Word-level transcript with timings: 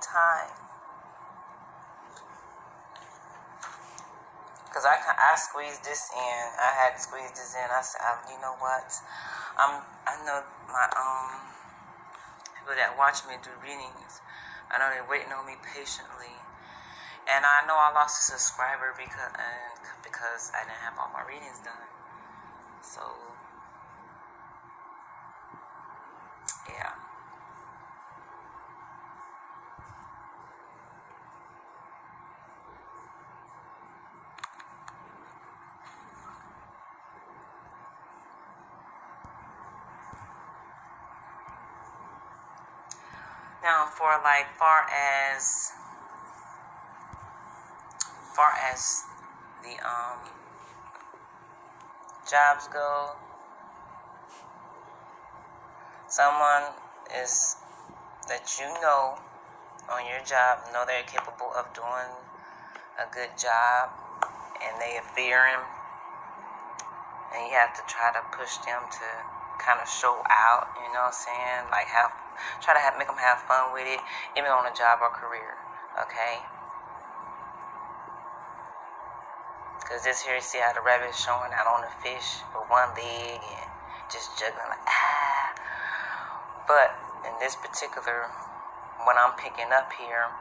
Time. 0.00 0.56
Cause 4.72 4.88
I 4.88 4.96
I 4.96 5.36
squeezed 5.36 5.84
this 5.84 6.10
in. 6.10 6.42
I 6.56 6.72
had 6.72 6.96
to 6.96 7.00
squeeze 7.00 7.30
this 7.36 7.54
in. 7.54 7.68
I 7.68 7.82
said, 7.84 8.00
you 8.32 8.40
know 8.40 8.56
what? 8.58 8.88
I'm 9.60 9.84
I 10.08 10.16
know 10.24 10.40
my 10.72 10.88
um 10.96 11.52
people 12.56 12.74
that 12.74 12.96
watch 12.96 13.22
me 13.28 13.36
do 13.44 13.52
readings. 13.60 14.24
I 14.72 14.80
know 14.80 14.88
they're 14.88 15.06
waiting 15.06 15.30
on 15.36 15.46
me 15.46 15.60
patiently, 15.62 16.32
and 17.28 17.44
I 17.44 17.62
know 17.68 17.76
I 17.76 17.92
lost 17.92 18.24
a 18.24 18.24
subscriber 18.34 18.96
because 18.96 19.30
because 20.02 20.50
I 20.56 20.64
didn't 20.64 20.80
have 20.80 20.96
all 20.98 21.12
my 21.12 21.22
readings 21.28 21.60
done. 21.60 21.88
So 22.80 23.04
Now, 43.64 43.86
for 43.86 44.12
like 44.22 44.44
far 44.60 44.84
as 44.92 45.72
far 48.36 48.52
as 48.60 49.04
the 49.64 49.80
um 49.80 50.20
jobs 52.28 52.68
go, 52.68 53.16
someone 56.08 56.76
is 57.16 57.56
that 58.28 58.44
you 58.60 58.68
know 58.84 59.16
on 59.88 60.04
your 60.12 60.20
job 60.28 60.60
know 60.74 60.84
they're 60.86 61.08
capable 61.08 61.48
of 61.56 61.64
doing 61.72 62.12
a 63.00 63.08
good 63.14 63.32
job 63.40 63.88
and 64.60 64.76
they 64.76 65.00
are 65.00 65.08
fearing 65.16 65.64
and 67.32 67.48
you 67.48 67.56
have 67.56 67.72
to 67.72 67.82
try 67.88 68.12
to 68.12 68.20
push 68.36 68.58
them 68.68 68.84
to 68.92 69.08
kind 69.56 69.80
of 69.80 69.88
show 69.88 70.20
out, 70.28 70.68
you 70.76 70.92
know 70.92 71.08
what 71.08 71.16
I'm 71.16 71.24
saying? 71.24 71.64
Like 71.72 71.88
have 71.88 72.23
Try 72.60 72.74
to 72.74 72.80
have, 72.80 72.98
make 72.98 73.08
them 73.08 73.20
have 73.20 73.40
fun 73.46 73.72
with 73.72 73.86
it, 73.86 74.00
even 74.36 74.50
on 74.50 74.66
a 74.66 74.74
job 74.74 75.00
or 75.02 75.10
career. 75.10 75.58
Okay? 75.98 76.42
Because 79.80 80.02
this 80.02 80.22
here, 80.24 80.34
you 80.34 80.40
see 80.40 80.58
how 80.58 80.72
the 80.72 80.80
rabbit 80.80 81.10
is 81.12 81.20
showing 81.20 81.52
out 81.52 81.68
on 81.68 81.84
the 81.84 81.92
fish 82.00 82.40
with 82.56 82.68
one 82.72 82.88
leg 82.96 83.38
and 83.38 83.70
just 84.10 84.38
juggling 84.38 84.66
like, 84.68 84.82
ah. 84.88 85.52
But 86.66 86.96
in 87.28 87.36
this 87.40 87.54
particular, 87.54 88.32
what 89.04 89.16
I'm 89.20 89.36
picking 89.36 89.68
up 89.72 89.92
here, 89.92 90.32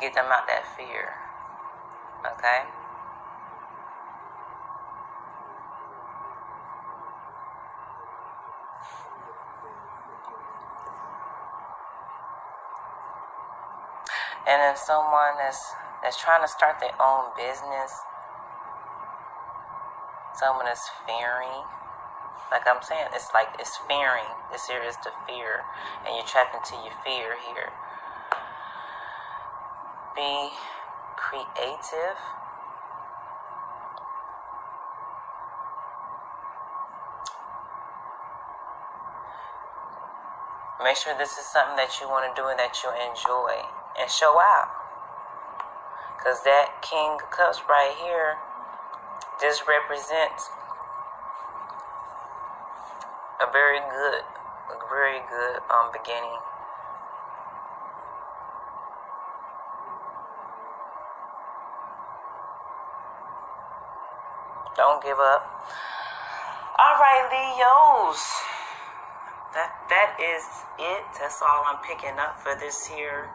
get 0.00 0.14
them 0.14 0.26
out 0.26 0.46
that 0.50 0.66
fear. 0.76 1.14
Okay? 2.26 2.66
And 14.46 14.62
if 14.70 14.78
someone 14.78 15.42
is 15.42 15.58
is 16.06 16.16
trying 16.16 16.40
to 16.40 16.46
start 16.46 16.78
their 16.78 16.94
own 17.02 17.34
business, 17.34 17.98
someone 20.38 20.70
is 20.70 20.86
fearing, 21.02 21.66
like 22.54 22.62
I'm 22.62 22.80
saying, 22.80 23.10
it's 23.12 23.34
like 23.34 23.48
it's 23.58 23.76
fearing. 23.90 24.30
This 24.52 24.70
here 24.70 24.82
is 24.86 24.94
the 25.02 25.10
fear, 25.26 25.66
and 26.06 26.14
you're 26.14 26.26
trapped 26.30 26.54
into 26.54 26.78
your 26.78 26.94
fear 27.02 27.34
here. 27.42 27.74
Be 30.14 30.54
creative. 31.18 32.22
Make 40.84 40.96
sure 40.96 41.18
this 41.18 41.36
is 41.36 41.46
something 41.46 41.74
that 41.74 41.98
you 42.00 42.06
want 42.06 42.30
to 42.30 42.40
do 42.40 42.46
and 42.46 42.58
that 42.60 42.78
you 42.84 42.94
enjoy 42.94 43.85
and 43.98 44.10
show 44.10 44.38
out. 44.40 44.68
Because 46.16 46.42
that 46.44 46.82
King 46.82 47.18
of 47.22 47.30
Cups 47.30 47.62
right 47.68 47.94
here 47.96 48.36
just 49.40 49.64
represents 49.66 50.50
a 53.40 53.50
very 53.52 53.78
good, 53.78 54.24
a 54.72 54.78
very 54.88 55.20
good 55.28 55.60
um, 55.70 55.92
beginning. 55.92 56.40
Don't 64.76 65.02
give 65.02 65.18
up. 65.18 65.46
All 66.78 67.00
right, 67.00 67.24
Leos. 67.32 68.20
That 69.54 69.72
that 69.88 70.20
is 70.20 70.44
it. 70.78 71.04
That's 71.18 71.40
all 71.40 71.64
I'm 71.64 71.80
picking 71.80 72.18
up 72.18 72.38
for 72.38 72.54
this 72.54 72.86
here 72.86 73.30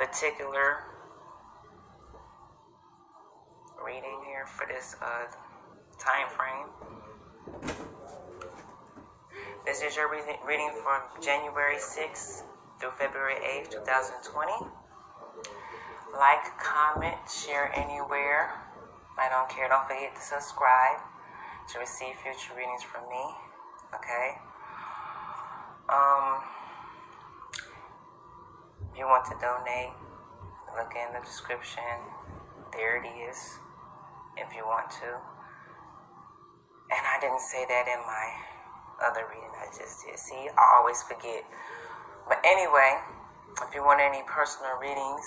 particular 0.00 0.84
reading 3.84 4.16
here 4.24 4.46
for 4.46 4.66
this 4.66 4.96
uh, 5.02 5.28
time 6.00 6.26
frame. 6.32 6.72
This 9.66 9.82
is 9.82 9.96
your 9.96 10.08
reading 10.10 10.70
from 10.82 11.02
January 11.22 11.76
6th 11.76 12.44
through 12.80 12.92
February 12.92 13.34
8th, 13.44 13.72
2020. 13.72 14.72
Like, 16.16 16.48
comment, 16.58 17.16
share 17.28 17.70
anywhere. 17.76 18.56
I 19.18 19.28
don't 19.28 19.50
care. 19.50 19.68
Don't 19.68 19.86
forget 19.86 20.16
to 20.16 20.22
subscribe 20.22 20.96
to 21.74 21.78
receive 21.78 22.16
future 22.24 22.56
readings 22.56 22.82
from 22.82 23.04
me. 23.10 23.24
Okay. 23.94 24.40
Um 25.92 26.19
you 29.00 29.08
want 29.08 29.24
to 29.24 29.36
donate, 29.40 29.96
look 30.76 30.92
in 30.92 31.08
the 31.16 31.24
description. 31.24 31.88
There 32.68 33.00
it 33.00 33.08
is, 33.08 33.56
if 34.36 34.52
you 34.52 34.60
want 34.68 34.92
to. 35.00 35.08
And 36.92 37.02
I 37.08 37.16
didn't 37.16 37.40
say 37.40 37.64
that 37.64 37.88
in 37.88 37.96
my 38.04 38.28
other 39.00 39.24
reading 39.32 39.48
I 39.56 39.72
just 39.72 40.04
did. 40.04 40.20
See, 40.20 40.52
I 40.52 40.64
always 40.76 41.00
forget. 41.00 41.48
But 42.28 42.44
anyway, 42.44 43.00
if 43.64 43.72
you 43.72 43.80
want 43.80 44.04
any 44.04 44.20
personal 44.28 44.76
readings, 44.76 45.24